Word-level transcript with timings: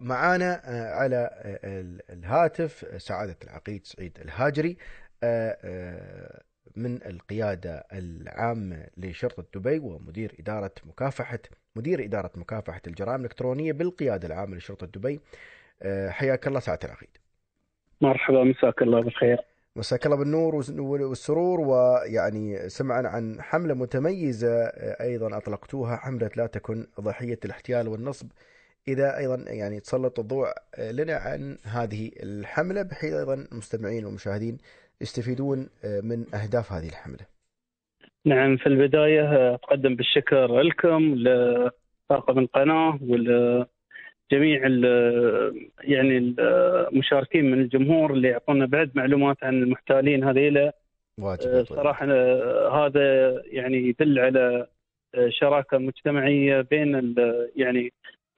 معانا 0.00 0.60
على 0.94 1.30
الهاتف 2.10 3.02
سعادة 3.02 3.36
العقيد 3.44 3.86
سعيد 3.86 4.18
الهاجري 4.24 4.76
من 6.76 7.02
القيادة 7.06 7.84
العامة 7.92 8.86
لشرطة 8.96 9.44
دبي 9.54 9.78
ومدير 9.78 10.36
إدارة 10.40 10.72
مكافحة 10.84 11.38
مدير 11.76 12.04
إدارة 12.04 12.30
مكافحة 12.34 12.80
الجرائم 12.86 13.20
الإلكترونية 13.20 13.72
بالقيادة 13.72 14.28
العامة 14.28 14.56
لشرطة 14.56 14.86
دبي. 14.86 15.20
حياك 16.08 16.46
الله 16.46 16.60
سعادة 16.60 16.86
العقيد. 16.88 17.08
مرحبا 18.00 18.44
مساك 18.44 18.82
الله 18.82 19.02
بالخير. 19.02 19.38
مساك 19.76 20.06
الله 20.06 20.16
بالنور 20.16 20.54
والسرور 20.80 21.60
ويعني 21.60 22.68
سمعنا 22.68 23.08
عن 23.08 23.42
حملة 23.42 23.74
متميزة 23.74 24.64
أيضا 25.00 25.36
أطلقتوها 25.36 25.96
حملة 25.96 26.30
لا 26.36 26.46
تكن 26.46 26.86
ضحية 27.00 27.38
الاحتيال 27.44 27.88
والنصب. 27.88 28.26
إذا 28.88 29.18
أيضا 29.18 29.44
يعني 29.48 29.80
تسلط 29.80 30.18
الضوء 30.18 30.46
لنا 30.92 31.14
عن 31.14 31.56
هذه 31.64 32.10
الحملة 32.22 32.82
بحيث 32.82 33.12
أيضا 33.12 33.34
المستمعين 33.34 34.04
والمشاهدين 34.04 34.58
يستفيدون 35.00 35.58
من 36.02 36.34
أهداف 36.34 36.72
هذه 36.72 36.88
الحملة. 36.88 37.26
نعم 38.24 38.56
في 38.56 38.66
البداية 38.66 39.54
أقدم 39.54 39.94
بالشكر 39.96 40.60
لكم 40.60 41.14
لطاقم 41.14 42.38
القناة 42.38 42.98
ولجميع 43.02 44.60
يعني 45.80 46.34
المشاركين 46.38 47.50
من 47.50 47.60
الجمهور 47.60 48.12
اللي 48.12 48.28
يعطونا 48.28 48.66
بعد 48.66 48.90
معلومات 48.94 49.36
عن 49.44 49.62
المحتالين 49.62 50.24
هذيلا 50.24 50.72
واجب 51.20 51.64
صراحة 51.64 52.06
هذا 52.86 53.42
يعني 53.46 53.76
يدل 53.88 54.18
على 54.18 54.66
شراكة 55.28 55.78
مجتمعية 55.78 56.60
بين 56.60 57.14
يعني 57.56 57.92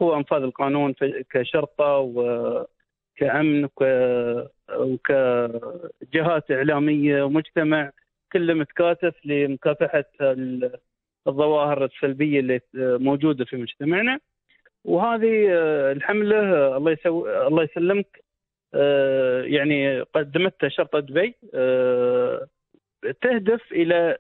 هو 0.05 0.17
أنفاذ 0.17 0.43
القانون 0.43 0.95
كشرطة 1.31 1.99
وكامن 1.99 3.69
وكجهات 4.77 6.51
إعلامية 6.51 7.23
ومجتمع 7.23 7.91
كله 8.33 8.55
متكاتف 8.55 9.15
لمكافحة 9.25 10.05
الظواهر 11.27 11.85
السلبية 11.85 12.41
اللي 12.41 12.61
موجودة 12.75 13.45
في 13.45 13.57
مجتمعنا. 13.57 14.19
وهذه 14.85 15.47
الحملة 15.93 16.77
الله 16.77 16.91
يسوي 16.93 17.47
الله 17.47 17.63
يسلمك 17.63 18.25
يعني 19.53 20.01
قدمتها 20.01 20.69
شرطة 20.69 21.01
دبي 21.01 21.35
تهدف 23.21 23.73
إلى 23.73 24.19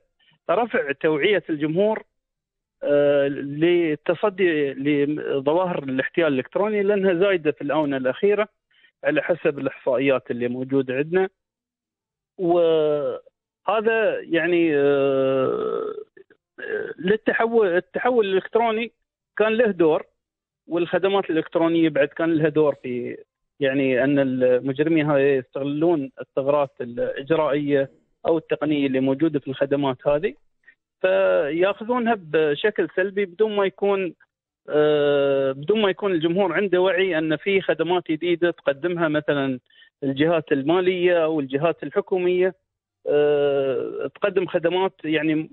رفع 0.51 0.93
توعية 0.93 1.43
الجمهور 1.51 2.03
للتصدي 3.29 4.73
لظواهر 4.73 5.83
الاحتيال 5.83 6.33
الإلكتروني 6.33 6.83
لأنها 6.83 7.15
زايدة 7.15 7.53
في 7.53 7.63
الآونة 7.63 7.97
الأخيرة 7.97 8.49
على 9.05 9.23
حسب 9.23 9.59
الإحصائيات 9.59 10.31
اللي 10.31 10.49
موجودة 10.49 10.95
عندنا. 10.95 11.29
وهذا 12.39 14.21
يعني 14.21 14.75
للتحول 16.99 17.69
التحول 17.69 18.27
الإلكتروني 18.27 18.93
كان 19.39 19.53
له 19.53 19.71
دور 19.71 20.03
والخدمات 20.67 21.31
الإلكترونية 21.31 21.89
بعد 21.89 22.09
كان 22.09 22.35
لها 22.35 22.49
دور 22.49 22.75
في 22.75 23.17
يعني 23.61 24.05
أن 24.05 24.19
المجرمين 24.19 25.11
هذه 25.11 25.21
يستغلون 25.21 26.11
الثغرات 26.21 26.71
الإجرائية 26.81 27.91
أو 28.27 28.39
التقنية 28.39 28.87
اللي 28.87 29.01
موجودة 29.01 29.41
في 29.41 29.49
الخدمات 29.49 30.07
هذه. 30.07 30.35
فياخذونها 31.01 32.17
بشكل 32.19 32.89
سلبي 32.97 33.25
بدون 33.25 33.57
ما 33.57 33.65
يكون 33.65 34.15
بدون 35.53 35.83
ما 35.83 35.91
يكون 35.91 36.13
الجمهور 36.13 36.53
عنده 36.53 36.81
وعي 36.81 37.19
أن 37.19 37.37
في 37.37 37.61
خدمات 37.61 38.11
جديدة 38.11 38.51
تقدمها 38.51 39.09
مثلا 39.09 39.61
الجهات 40.03 40.53
المالية 40.53 41.25
أو 41.25 41.41
الجهات 41.41 41.83
الحكومية. 41.83 42.55
تقدم 44.15 44.47
خدمات 44.47 44.93
يعني 45.05 45.51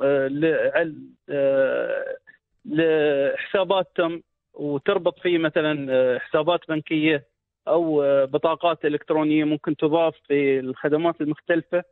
لحساباتهم 2.65 4.23
وتربط 4.53 5.19
فيه 5.19 5.37
مثلا 5.37 6.19
حسابات 6.19 6.59
بنكية 6.69 7.23
أو 7.67 8.01
بطاقات 8.25 8.85
إلكترونية 8.85 9.43
ممكن 9.43 9.75
تضاف 9.75 10.15
في 10.27 10.59
الخدمات 10.59 11.21
المختلفة. 11.21 11.83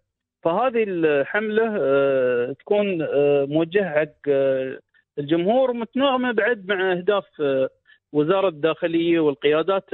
فهذه 0.43 0.83
الحملة 0.87 1.65
تكون 2.53 3.07
موجهة 3.49 3.89
حق 3.99 4.31
الجمهور 5.19 5.73
متناغمة 5.73 6.31
بعد 6.31 6.67
مع 6.67 6.91
أهداف 6.91 7.25
وزارة 8.13 8.47
الداخلية 8.47 9.19
والقيادات 9.19 9.89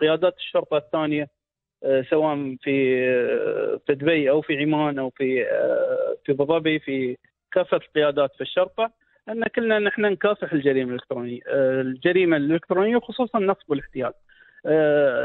قيادات 0.00 0.36
الشرطة 0.36 0.76
الثانية 0.76 1.28
سواء 2.10 2.56
في 2.62 3.04
في 3.86 3.94
دبي 3.94 4.30
أو 4.30 4.40
في 4.40 4.56
عمان 4.56 4.98
أو 4.98 5.10
في 5.10 5.44
في 6.24 6.32
أبو 6.32 6.44
ظبي 6.44 6.78
في 6.78 7.16
كافة 7.52 7.76
القيادات 7.76 8.34
في 8.34 8.40
الشرطة 8.40 8.90
أن 9.28 9.44
كلنا 9.44 9.78
نحن 9.78 10.02
نكافح 10.02 10.52
الجريمة 10.52 10.88
الإلكترونية 10.90 11.40
الجريمة 11.80 12.36
الإلكترونية 12.36 12.96
وخصوصا 12.96 13.38
النصب 13.38 13.70
والاحتيال. 13.70 14.12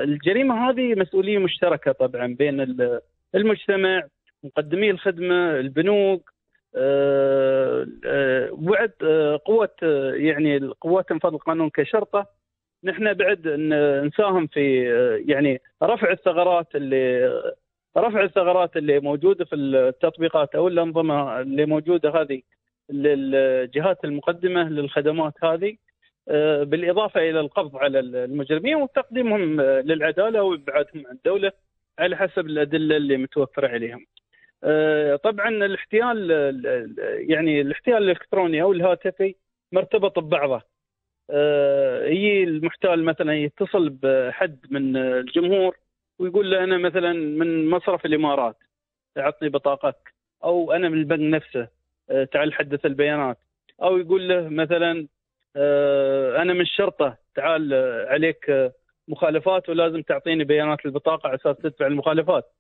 الجريمة 0.04 0.70
هذه 0.70 0.96
مسؤولية 0.96 1.38
مشتركة 1.38 1.92
طبعا 1.92 2.36
بين 2.40 2.90
المجتمع 3.36 4.04
مقدمي 4.44 4.92
الخدمة 4.92 5.60
البنوك 5.60 6.34
بعد 8.54 8.92
قوه 9.46 9.70
يعني 10.14 10.68
قوات 10.82 11.12
انفاذ 11.12 11.34
القانون 11.34 11.70
كشرطة 11.70 12.28
نحن 12.84 13.14
بعد 13.14 13.48
نساهم 14.06 14.48
في 14.48 14.84
يعني 15.28 15.62
رفع 15.84 16.12
الثغرات 16.12 16.76
اللي 16.76 17.28
رفع 17.98 18.24
الثغرات 18.24 18.78
اللي 18.78 19.00
موجودة 19.00 19.46
في 19.46 19.56
التطبيقات 19.56 20.56
أو 20.56 20.68
الأنظمة 20.68 21.42
اللي 21.42 21.66
موجودة 21.66 22.10
هذه 22.10 22.42
للجهات 22.90 24.06
المقدمة 24.06 24.70
للخدمات 24.70 25.34
هذه 25.44 25.76
بالإضافة 26.64 27.30
إلى 27.30 27.40
القبض 27.40 27.76
على 27.78 28.00
المجرمين 28.00 28.76
وتقديمهم 28.76 29.62
للعدالة 29.62 30.44
وإبعادهم 30.44 31.08
عن 31.08 31.16
الدولة 31.16 31.52
على 32.00 32.18
حسب 32.18 32.46
الأدلة 32.46 32.98
اللي 32.98 33.18
متوفرة 33.18 33.68
عليهم. 33.68 34.06
طبعا 35.24 35.50
الاحتيال 35.50 36.32
يعني 37.30 37.62
الاحتيال 37.62 37.98
الإلكتروني 37.98 38.62
أو 38.62 38.72
الهاتفي 38.72 39.36
مرتبط 39.72 40.20
ببعضه. 40.20 40.62
يجي 42.06 42.44
المحتال 42.44 43.04
مثلا 43.04 43.34
يتصل 43.36 43.90
بحد 43.90 44.60
من 44.70 44.98
الجمهور 44.98 45.78
ويقول 46.20 46.52
له 46.52 46.64
أنا 46.64 46.78
مثلا 46.78 47.14
من 47.14 47.70
مصرف 47.70 48.06
الإمارات 48.06 48.58
أعطني 49.18 49.50
بطاقتك. 49.50 50.14
أو 50.44 50.72
أنا 50.72 50.90
من 50.90 50.98
البنك 50.98 51.34
نفسه 51.34 51.68
تعال 52.32 52.54
حدث 52.54 52.86
البيانات. 52.86 53.38
أو 53.82 53.98
يقول 53.98 54.30
له 54.30 54.50
مثلا 54.50 55.08
أنا 56.42 56.54
من 56.54 56.62
الشرطة 56.62 57.18
تعال 57.36 57.74
عليك 58.08 58.72
مخالفات 59.08 59.70
ولازم 59.70 60.02
تعطيني 60.02 60.44
بيانات 60.44 60.86
البطاقة 60.86 61.28
على 61.28 61.36
أساس 61.36 61.58
تدفع 61.58 61.88
المخالفات. 61.88 62.52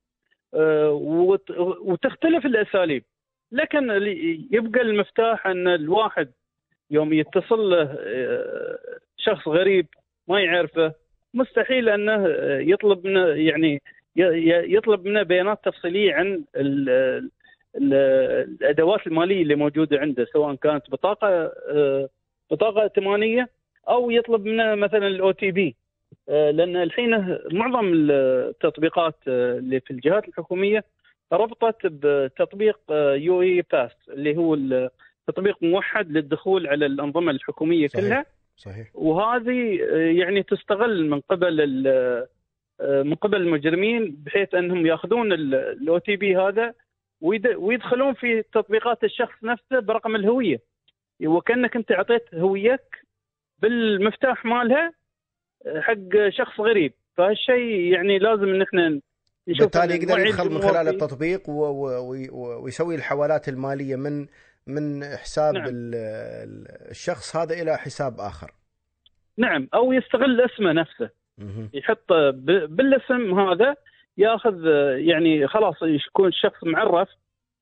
وتختلف 0.54 2.46
الأساليب. 2.46 3.04
لكن 3.52 3.90
يبقى 4.52 4.82
المفتاح 4.82 5.48
أن 5.48 5.68
الواحد 5.68 6.32
يوم 6.92 7.14
يتصل 7.14 7.70
له 7.70 7.98
شخص 9.18 9.48
غريب 9.48 9.88
ما 10.28 10.42
يعرفه 10.42 10.94
مستحيل 11.34 11.90
أنه 11.90 12.28
يطلب 12.72 13.08
منه 13.08 13.28
يعني 13.28 13.82
يطلب 14.76 15.06
منه 15.06 15.24
بيانات 15.24 15.60
تفصيلية 15.66 16.14
عن 16.14 16.44
الأدوات 17.76 19.08
المالية 19.08 19.42
اللي 19.42 19.56
موجودة 19.56 20.00
عنده 20.00 20.26
سواء 20.26 20.56
كانت 20.56 20.90
بطاقة 20.92 21.52
بطاقة 22.52 22.81
ائتمانية 22.84 23.50
أو 23.90 24.12
يطلب 24.12 24.46
منه 24.46 24.76
مثلا 24.76 25.08
ال 25.07 25.31
OTP 25.31 25.75
لأن 26.28 26.75
الحين 26.75 27.38
معظم 27.51 27.94
التطبيقات 27.94 29.16
اللي 29.28 29.80
في 29.80 29.92
الجهات 29.92 30.28
الحكومية 30.28 30.83
ربطت 31.33 31.78
بتطبيق 31.86 32.80
UAE 33.16 33.42
Pass 33.42 33.92
اللي 34.10 34.38
هو 34.38 34.57
تطبيق 35.28 35.63
موحد 35.63 36.12
للدخول 36.12 36.68
على 36.68 36.86
الأنظمة 36.86 37.31
الحكومية 37.31 37.88
صحيح. 37.88 38.06
كلها 38.06 38.25
صحيح 38.57 38.88
وهذه 38.94 39.80
يعني 40.18 40.44
تستغل 40.44 41.10
من 41.10 41.19
قبل 41.19 41.68
من 42.81 43.16
قبل 43.16 43.38
المجرمين 43.42 44.16
بحيث 44.25 44.56
أنهم 44.56 44.86
يأخذون 44.86 45.33
الاو 45.33 45.98
تي 45.98 46.16
بي 46.16 46.38
هذا 46.38 46.74
ويدخلون 47.22 48.13
في 48.13 48.42
تطبيقات 48.42 49.04
الشخص 49.04 49.44
نفسه 49.44 49.80
برقم 49.80 50.16
الهوية 50.16 50.60
وكأنك 51.25 51.75
أنت 51.75 51.92
أعطيت 51.92 52.36
هويتك 52.36 53.06
بالمفتاح 53.60 54.45
مالها 54.45 54.94
حق 55.81 56.29
شخص 56.29 56.59
غريب 56.59 56.94
فهالشيء 57.17 57.94
يعني 57.94 58.19
لازم 58.19 58.44
إن 58.50 58.61
إحنا 58.61 59.00
نشوف 59.47 59.61
بالتالي 59.61 59.95
يقدر 59.95 60.19
يدخل 60.19 60.50
من 60.50 60.61
خلال. 60.61 60.88
التطبيق 60.88 61.50
ويسوي 61.50 62.95
الحوالات 62.95 63.50
المالية 63.50 63.95
من 63.95 64.25
من 64.67 65.03
حساب 65.03 65.53
نعم. 65.53 65.65
ال- 65.65 65.95
ال- 65.95 66.89
الشخص 66.91 67.35
هذا 67.35 67.53
إلى 67.61 67.77
حساب 67.77 68.19
آخر 68.19 68.51
نعم 69.38 69.67
أو 69.73 69.94
يستغل 69.94 70.41
اسمه 70.41 70.71
نفسه 70.71 71.09
مهم. 71.38 71.69
يحط 71.73 72.13
ب- 72.13 72.75
بالاسم 72.75 73.39
هذا 73.39 73.75
ياخذ 74.17 74.65
يعني 74.97 75.47
خلاص 75.47 75.75
يكون 75.81 76.27
الشخص 76.27 76.63
معرف 76.63 77.09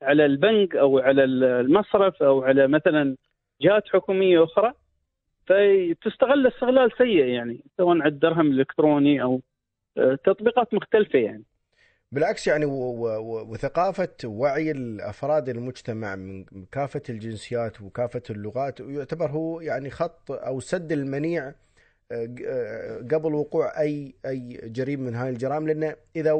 على 0.01 0.25
البنك 0.25 0.75
أو 0.75 0.99
على 0.99 1.23
المصرف 1.23 2.23
أو 2.23 2.43
على 2.43 2.67
مثلا 2.67 3.15
جهات 3.61 3.83
حكومية 3.93 4.43
أخرى 4.43 4.73
فتستغل 5.47 6.47
استغلال 6.47 6.91
سيء 6.97 7.25
يعني 7.25 7.63
سواء 7.77 7.97
على 7.97 8.07
الدرهم 8.07 8.51
الإلكتروني 8.51 9.21
أو 9.21 9.41
آه، 9.97 10.17
تطبيقات 10.25 10.73
مختلفة 10.73 11.19
يعني. 11.19 11.43
بالعكس 12.11 12.47
يعني 12.47 12.65
وثقافة 12.65 14.15
وعي 14.25 14.71
الأفراد 14.71 15.49
المجتمع 15.49 16.15
من 16.15 16.45
كافة 16.71 17.01
الجنسيات 17.09 17.81
وكافة 17.81 18.21
اللغات 18.29 18.79
يعتبر 18.79 19.29
هو 19.31 19.61
يعني 19.61 19.89
خط 19.89 20.31
أو 20.31 20.59
سد 20.59 20.91
المنيع 20.91 21.53
آه، 22.11 22.35
آه، 22.45 22.97
قبل 22.97 23.33
وقوع 23.33 23.81
أي 23.81 24.15
أي 24.25 24.59
جريمة 24.63 25.03
من 25.03 25.15
هاي 25.15 25.29
الجرائم 25.29 25.67
لأن 25.67 25.95
إذا 26.15 26.31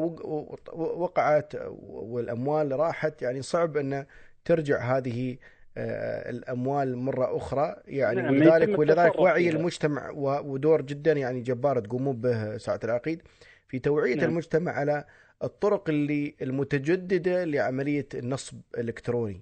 وقعت 0.74 1.52
والأموال 1.80 2.72
راحت 2.80 3.22
يعني 3.22 3.42
صعب 3.42 3.76
أن 3.76 4.06
ترجع 4.44 4.96
هذه 4.96 5.36
آه، 5.78 6.30
الأموال 6.30 6.96
مرة 6.96 7.36
أخرى 7.36 7.76
يعني 7.86 8.22
نعم، 8.22 8.34
ولذلك 8.34 8.78
ولذلك 8.78 9.18
وعي 9.18 9.50
فيها. 9.50 9.58
المجتمع 9.58 10.10
ودور 10.44 10.82
جدا 10.82 11.12
يعني 11.12 11.40
جبار 11.40 11.80
تقومون 11.80 12.16
به 12.20 12.56
ساعة 12.56 12.80
العقيد 12.84 13.22
في 13.68 13.78
توعية 13.78 14.14
نعم. 14.14 14.30
المجتمع 14.30 14.72
على 14.72 15.04
الطرق 15.44 15.88
اللي 15.88 16.34
المتجددة 16.42 17.44
لعملية 17.44 18.08
النصب 18.14 18.60
الإلكتروني 18.78 19.40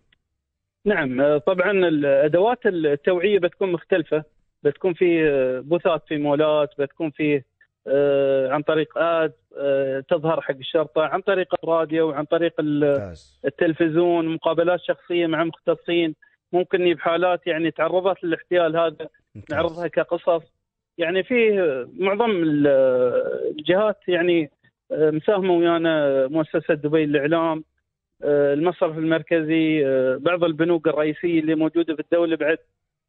نعم 0.87 1.21
آه، 1.21 1.39
طبعا 1.39 1.71
الأدوات 1.71 2.67
التوعية 2.67 3.39
بتكون 3.39 3.73
مختلفة 3.73 4.25
بتكون 4.63 4.95
في 4.95 5.29
آه، 5.31 5.61
بوثات 5.61 6.03
في 6.09 6.17
مولات 6.17 6.71
بتكون 6.79 7.11
في 7.11 7.43
عن 8.51 8.63
طريق 8.63 8.99
آد 8.99 9.33
تظهر 10.09 10.41
حق 10.41 10.55
الشرطة 10.55 11.03
عن 11.03 11.21
طريق 11.21 11.55
الراديو 11.63 12.09
وعن 12.09 12.25
طريق 12.25 12.55
التلفزيون 13.45 14.29
مقابلات 14.29 14.81
شخصية 14.81 15.27
مع 15.27 15.45
مختصين 15.45 16.15
ممكن 16.53 16.81
نجيب 16.81 17.01
حالات 17.01 17.47
يعني 17.47 17.71
تعرضت 17.71 18.25
للاحتيال 18.25 18.77
هذا. 18.77 19.09
نعرضها 19.51 19.87
كقصص 19.87 20.43
يعني 20.99 21.23
في 21.23 21.51
معظم 21.99 22.31
ال- 22.31 22.67
الجهات 23.59 23.99
يعني 24.09 24.51
آه، 24.93 25.11
مساهمة 25.11 25.55
ويانا 25.55 26.27
مؤسسة 26.27 26.75
دبي 26.75 27.07
للاعلام 27.07 27.65
آه، 28.25 28.55
المصرف 28.55 28.99
المركزي 28.99 29.87
آه، 29.87 30.17
بعض 30.17 30.45
البنوك 30.45 30.89
الرئيسية 30.89 31.41
اللي 31.41 31.55
موجودة 31.55 31.95
في 31.95 32.01
الدولة 32.01 32.37
بعد 32.37 32.59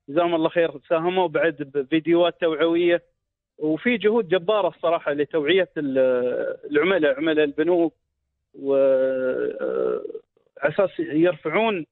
جزاهم 0.09 0.35
الله 0.35 0.49
خير 0.49 0.71
ساهموا 0.89 1.27
بعد 1.27 1.71
بفيديوهات 1.75 2.41
توعوية 2.41 3.03
وفي 3.57 3.97
جهود 3.97 4.27
جبارة 4.27 4.67
الصراحة 4.67 5.13
لتوعية 5.13 5.69
ال- 5.77 6.57
العملاء 6.71 7.17
عملاء 7.17 7.45
البنوك 7.45 7.93
و 8.53 8.75
أساس 10.57 10.89
يرفعون 10.99 11.85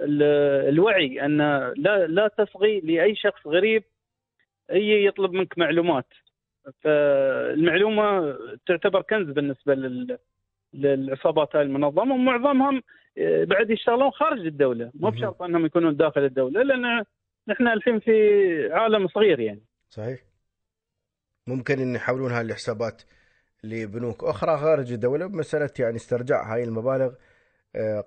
الوعي 0.00 1.24
أن 1.24 1.38
لا 1.76 2.06
لا 2.06 2.28
تصغي 2.28 2.80
لأي 2.80 3.16
شخص 3.16 3.46
غريب 3.46 3.84
يجي 4.70 5.06
يطلب 5.06 5.32
منك 5.32 5.58
معلومات. 5.58 6.06
فالمعلومة 6.80 8.36
تعتبر 8.66 9.02
كنز 9.02 9.30
بالنسبة 9.30 9.74
لل 9.74 10.18
للعصابات 10.74 11.56
هاي 11.56 11.62
المنظمة 11.62 12.14
ومعظمهم 12.14 12.82
آه، 13.18 13.44
بعد 13.44 13.70
يشتغلون 13.70 14.10
خارج 14.10 14.46
الدولة. 14.46 14.90
مو. 14.94 15.10
بشرط 15.10 15.42
أنهم 15.42 15.66
يكونون 15.66 15.96
داخل 15.96 16.24
الدولة 16.24 16.62
لأن 16.62 17.04
نحن 17.48 17.68
الحين 17.68 18.00
في 18.00 18.12
عالم 18.72 19.08
صغير 19.08 19.40
يعني. 19.40 19.62
صحيح. 19.88 20.20
ممكن 21.46 21.78
إن 21.78 21.94
يحولون 21.94 22.32
هاي 22.32 22.40
الحسابات 22.40 23.02
لبنوك 23.64 24.24
أخرى 24.24 24.58
خارج 24.58 24.92
الدولة 24.92 25.26
بمسألة 25.26 25.70
يعني 25.78 25.96
استرجاع 25.96 26.54
هاي 26.54 26.64
المبالغ 26.64 27.12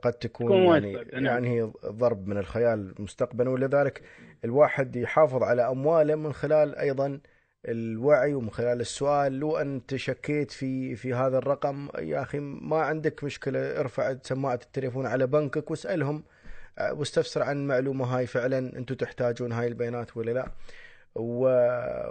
قد 0.01 0.13
تكون 0.13 0.51
يعني 0.51 0.93
نعم. 0.93 1.25
يعني 1.25 1.61
هي 1.61 1.71
ضرب 1.85 2.27
من 2.27 2.37
الخيال 2.37 2.95
مستقبلا 2.99 3.49
ولذلك 3.49 4.01
الواحد 4.43 4.95
يحافظ 4.95 5.43
على 5.43 5.69
أمواله 5.69 6.15
من 6.15 6.33
خلال 6.33 6.75
أيضا 6.75 7.19
الوعي 7.67 8.33
ومن 8.33 8.49
خلال 8.49 8.81
السؤال 8.81 9.39
لو 9.39 9.57
أنت 9.57 9.95
شكيت 9.95 10.51
في 10.51 10.95
في 10.95 11.13
هذا 11.13 11.37
الرقم 11.37 11.89
يا 11.99 12.21
أخي 12.21 12.39
ما 12.39 12.77
عندك 12.77 13.23
مشكلة 13.23 13.79
ارفع 13.79 14.15
سماعة 14.23 14.59
التليفون 14.63 15.05
على 15.05 15.27
بنكك 15.27 15.71
واسألهم 15.71 16.23
آه، 16.77 16.93
واستفسر 16.93 17.43
عن 17.43 17.57
المعلومه 17.57 18.05
هاي 18.05 18.27
فعلا 18.27 18.77
أنتم 18.77 18.95
تحتاجون 18.95 19.51
هاي 19.51 19.67
البيانات 19.67 20.17
ولا 20.17 20.31
لا 20.31 20.51
و... 21.15 21.49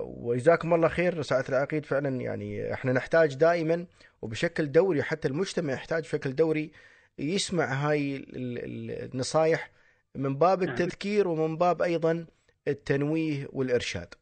وجزاكم 0.00 0.74
الله 0.74 0.88
خير 0.88 1.22
ساعة 1.22 1.44
العقيد 1.48 1.86
فعلا 1.86 2.20
يعني 2.20 2.72
إحنا 2.72 2.92
نحتاج 2.92 3.34
دائما 3.34 3.86
وبشكل 4.22 4.72
دوري 4.72 5.02
حتى 5.02 5.28
المجتمع 5.28 5.72
يحتاج 5.72 6.02
بشكل 6.02 6.34
دوري 6.34 6.72
يسمع 7.18 7.64
هاي 7.64 8.16
ال- 8.16 8.58
ال- 8.64 9.10
النصايح 9.14 9.70
من 10.16 10.34
باب 10.38 10.62
نعم. 10.62 10.68
التذكير 10.68 11.28
ومن 11.28 11.56
باب 11.56 11.82
أيضا 11.82 12.26
التنويه 12.68 13.46
والإرشاد. 13.52 14.14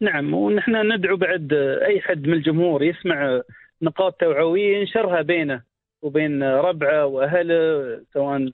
نعم 0.00 0.34
ونحن 0.34 0.92
ندعو 0.92 1.16
بعد 1.16 1.52
أي 1.82 2.00
حد 2.00 2.26
من 2.26 2.32
الجمهور 2.34 2.82
يسمع 2.82 3.40
نقاط 3.82 4.20
توعوية 4.20 4.76
ينشرها 4.76 5.22
بينه 5.22 5.62
وبين 6.02 6.42
ربعه 6.42 7.06
وأهله 7.06 8.00
سواء 8.14 8.50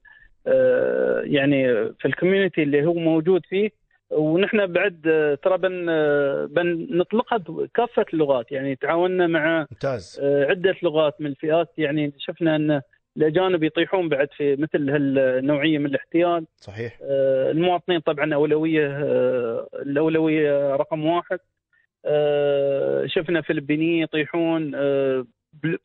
آه، 0.47 1.21
يعني 1.25 1.67
في 1.99 2.05
الكوميونتي 2.05 2.63
اللي 2.63 2.85
هو 2.85 2.93
موجود 2.93 3.45
فيه 3.45 3.69
ونحن 4.09 4.65
بعد 4.67 5.01
آه، 5.07 5.35
ترى 5.35 5.57
بن 5.57 5.85
آه، 5.89 6.45
بنطلقها 6.45 7.37
بكافة 7.37 8.05
اللغات 8.13 8.51
يعني 8.51 8.75
تعاوننا 8.75 9.27
مع 9.27 9.59
ممتاز 9.71 10.19
عدة 10.23 10.75
لغات 10.83 11.21
من 11.21 11.27
الفئات 11.27 11.73
يعني 11.77 12.13
شفنا 12.17 12.55
أن 12.55 12.81
الاجانب 13.17 13.63
يطيحون 13.63 14.09
بعد 14.09 14.27
في 14.37 14.55
مثل 14.55 14.89
هالنوعية 14.89 15.77
من 15.77 15.85
الاحتيال. 15.85 16.45
صحيح. 16.57 16.99
آه، 17.01 17.51
المواطنين 17.51 17.99
طبعا 17.99 18.33
أولوية 18.33 18.87
آه، 18.87 19.67
الأولوية 19.73 20.75
رقم 20.75 21.05
واحد. 21.05 21.39
آه، 22.05 23.05
شفنا 23.05 23.41
فلبينيين 23.41 24.03
يطيحون 24.03 24.71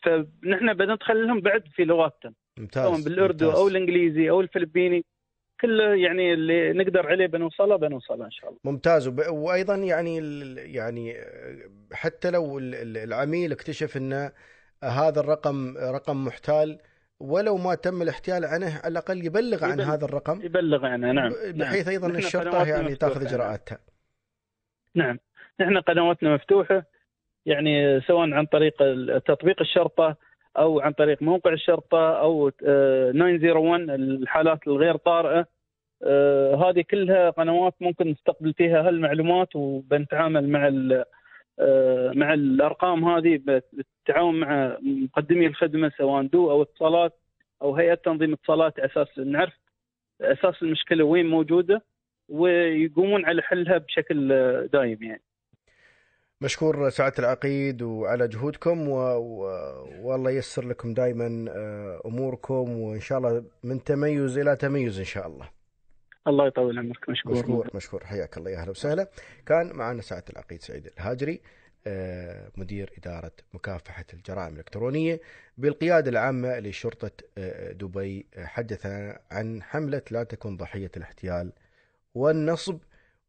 فنحن 0.02 0.74
بندخل 0.74 1.26
لهم 1.26 1.40
بعد 1.40 1.62
في 1.74 1.84
لغاتهم. 1.84 2.34
ممتاز 2.58 2.86
سواء 2.86 3.04
بالأردو 3.04 3.44
ممتاز. 3.46 3.60
أو 3.60 3.68
الإنجليزي 3.68 4.30
أو 4.30 4.40
الفلبيني. 4.40 5.04
كل 5.60 5.80
يعني 5.80 6.32
اللي 6.32 6.72
نقدر 6.72 7.06
عليه 7.06 7.26
بنوصله 7.26 7.76
بنوصله 7.76 8.24
إن 8.24 8.30
شاء 8.30 8.48
الله. 8.48 8.60
ممتاز. 8.64 9.08
وب... 9.08 9.20
وأيضا 9.28 9.74
يعني 9.74 10.18
ال... 10.18 10.58
يعني 10.58 11.14
حتى 11.92 12.30
لو 12.30 12.58
ال- 12.58 12.74
ال- 12.74 12.96
العميل 12.96 13.52
اكتشف 13.52 13.96
إن 13.96 14.30
هذا 14.84 15.20
الرقم 15.20 15.74
رقم 15.78 16.24
محتال 16.24 16.78
ولو 17.22 17.56
ما 17.56 17.74
تم 17.74 18.02
الاحتيال 18.02 18.44
عنه 18.44 18.80
على 18.84 18.92
الأقل 18.92 19.26
يبلغ 19.26 19.64
عن 19.64 19.72
يبلغ. 19.72 19.94
هذا 19.94 20.04
الرقم 20.04 20.42
يبلغ 20.42 20.86
عنها 20.86 21.12
نعم 21.12 21.32
بحيث 21.52 21.88
أيضا 21.88 22.08
نحن 22.08 22.18
الشرطة 22.18 22.68
يعني 22.68 22.94
تأخذ 22.94 23.18
نعم. 23.18 23.26
إجراءاتها. 23.26 23.78
نعم 24.94 25.18
نحن 25.60 25.78
قنواتنا 25.78 26.34
مفتوحة 26.34 26.84
يعني 27.46 28.00
سواء 28.00 28.30
عن 28.30 28.46
طريق 28.46 28.74
تطبيق 29.18 29.60
الشرطة 29.60 30.16
أو 30.58 30.80
عن 30.80 30.92
طريق 30.92 31.22
موقع 31.22 31.52
الشرطة 31.52 32.20
أو 32.20 32.50
آه، 32.66 33.10
901 33.12 33.90
الحالات 33.90 34.66
الغير 34.66 34.96
طارئة 34.96 35.46
آه، 36.04 36.54
هذه 36.54 36.84
كلها 36.90 37.30
قنوات 37.30 37.74
ممكن 37.80 38.10
نستقبل 38.10 38.54
فيها 38.54 38.88
هالمعلومات 38.88 39.56
وبنتعامل 39.56 40.48
مع 40.48 40.66
آه، 40.66 41.04
مع 42.14 42.34
الأرقام 42.34 43.04
هذه 43.04 43.40
بالتعاون 43.44 44.40
مع 44.40 44.76
مقدمي 44.82 45.46
الخدمة 45.46 45.92
سواء 45.98 46.22
دو 46.22 46.50
أو 46.50 46.62
اتصالات 46.62 47.18
أو 47.62 47.76
هيئة 47.76 47.94
تنظيم 47.94 48.32
اتصالات 48.32 48.78
أساس 48.78 49.18
نعرف 49.18 49.52
أساس 50.20 50.62
المشكلة 50.62 51.04
وين 51.04 51.26
موجودة 51.26 51.82
ويقومون 52.28 53.24
على 53.24 53.42
حلها 53.42 53.78
بشكل 53.78 54.32
آه، 54.32 54.68
دايم 54.72 55.02
يعني 55.02 55.22
مشكور 56.40 56.90
سعادة 56.90 57.14
العقيد 57.18 57.82
وعلى 57.82 58.28
جهودكم 58.28 58.88
و... 58.88 58.96
والله 60.02 60.30
ييسر 60.30 60.68
لكم 60.68 60.94
دائما 60.94 61.46
أموركم 62.06 62.80
وإن 62.80 63.00
شاء 63.00 63.18
الله 63.18 63.44
من 63.64 63.84
تميز 63.84 64.38
إلى 64.38 64.56
تميز 64.56 64.98
إن 64.98 65.04
شاء 65.04 65.26
الله. 65.26 65.48
الله 66.26 66.46
يطول 66.46 66.78
عمرك. 66.78 67.08
مشكور. 67.10 67.32
مشكور 67.32 67.70
مشكور. 67.74 68.04
حياك 68.04 68.38
الله. 68.38 68.50
يا 68.50 68.58
أهلا 68.58 68.70
وسهلا. 68.70 69.10
كان 69.46 69.76
معنا 69.76 70.02
سعاده 70.02 70.24
العقيد 70.30 70.62
سعيد 70.62 70.86
الهاجري 70.86 71.40
آه، 71.86 72.50
مدير 72.56 72.92
إدارة 72.98 73.32
مكافحة 73.54 74.04
الجرائم 74.14 74.52
الإلكترونية 74.52 75.20
بالقيادة 75.58 76.10
العامة 76.10 76.58
لشرطة 76.58 77.10
آه، 77.38 77.72
دبي. 77.72 78.26
آه، 78.34 78.44
حدثنا 78.44 79.20
عن 79.30 79.62
حملة 79.62 80.02
لا 80.10 80.22
تكن 80.24 80.56
ضحية 80.56 80.90
الاحتيال 80.96 81.52
والنصب 82.14 82.78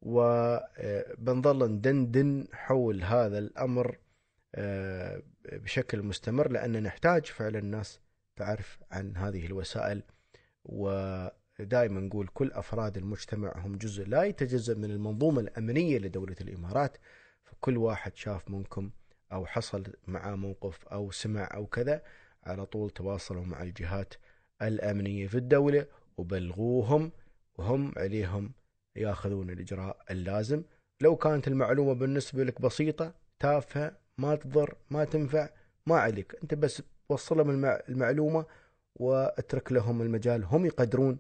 وبنظل 0.02 1.72
ندندن 1.72 2.48
حول 2.54 3.04
هذا 3.04 3.38
الأمر 3.38 3.98
آه، 4.56 5.22
بشكل 5.52 6.02
مستمر 6.04 6.52
لأن 6.52 6.84
نحتاج 6.84 7.26
فعلا 7.26 7.60
الناس 7.60 8.00
تعرف 8.36 8.80
عن 8.92 9.18
هذه 9.18 9.46
الوسائل 9.46 10.04
ودائما 11.60 12.00
نقول 12.02 12.28
كل 12.28 12.52
أفراد 12.52 12.98
المجتمع 12.98 13.54
هم 13.58 13.78
جزء 13.78 14.08
لا 14.08 14.24
يتجزأ 14.24 14.74
من 14.76 14.92
المنظومة 14.92 15.42
الأمنية 15.42 15.98
لدولة 15.98 16.36
الإمارات. 16.42 16.98
فكل 17.44 17.78
واحد 17.78 18.16
شاف 18.16 18.50
منكم 18.50 18.92
أو 19.32 19.46
حصل 19.46 19.84
معاه 20.08 20.36
موقف 20.36 20.88
أو 20.88 21.12
سمع 21.12 21.50
أو 21.54 21.66
كذا 21.66 22.02
على 22.44 22.66
طول 22.66 22.90
تواصلوا 22.90 23.46
مع 23.46 23.64
الجهات 23.64 24.14
الأمنية 24.62 25.28
في 25.28 25.38
الدولة 25.38 25.86
وبلغوهم 26.18 27.12
وهم 27.56 27.94
عليهم 27.98 28.52
ياخذون 28.96 29.50
الإجراء 29.50 29.98
اللازم. 30.12 30.64
لو 31.02 31.16
كانت 31.16 31.48
المعلومة 31.48 31.94
بالنسبة 31.94 32.44
لك 32.44 32.62
بسيطة 32.62 33.14
تافهة 33.40 33.98
ما 34.18 34.36
تضر 34.36 34.76
ما 34.90 35.06
تنفع 35.06 35.50
ما 35.88 35.96
عليك. 35.96 36.36
أنت 36.44 36.54
بس 36.54 36.84
وصلهم 37.10 37.66
المعلومة 37.66 38.46
واترك 38.96 39.72
لهم 39.72 40.02
المجال 40.02 40.44
هم 40.44 40.66
يقدرون 40.66 41.18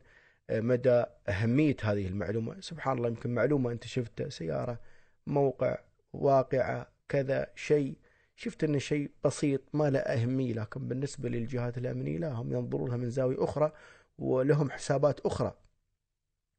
مدى 0.51 1.03
أهمية 1.29 1.75
هذه 1.81 2.07
المعلومة. 2.07 2.61
سبحان 2.61 2.97
الله 2.97 3.09
يمكن 3.09 3.33
معلومة 3.33 3.71
أنت 3.71 3.87
شفتها 3.87 4.29
سيارة 4.29 4.79
موقع 5.27 5.77
واقعة 6.13 6.87
كذا 7.09 7.47
شيء. 7.55 7.97
شفت 8.35 8.63
أنه 8.63 8.77
شيء 8.77 9.11
بسيط 9.25 9.61
ما 9.73 9.89
له 9.89 9.99
أهمية 9.99 10.53
لكن 10.53 10.87
بالنسبة 10.87 11.29
للجهات 11.29 11.77
الأمنية 11.77 12.17
لا 12.17 12.31
هم 12.31 12.53
ينظرون 12.53 12.89
لها 12.89 12.97
من 12.97 13.09
زاوية 13.09 13.43
أخرى 13.43 13.71
ولهم 14.17 14.71
حسابات 14.71 15.19
أخرى. 15.19 15.55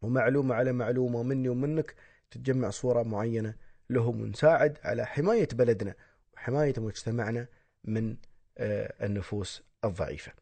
ومعلومة 0.02 0.54
على 0.54 0.72
معلومة 0.72 1.22
مني 1.22 1.48
ومنك 1.48 1.94
تتجمع 2.30 2.70
صورة 2.70 3.02
معينة 3.02 3.54
لهم 3.90 4.20
ونساعد 4.20 4.78
على 4.84 5.06
حماية 5.06 5.48
بلدنا 5.52 5.94
وحماية 6.34 6.74
مجتمعنا 6.78 7.46
من 7.84 8.16
آه، 8.58 9.06
النفوس 9.06 9.62
الضعيفة. 9.84 10.32